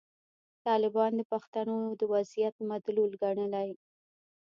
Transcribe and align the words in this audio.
طالبان 0.67 1.11
د 1.17 1.21
پښتنو 1.31 1.77
د 1.99 2.01
وضعیت 2.13 2.55
مدلول 2.71 3.11
ګڼلي. 3.23 3.71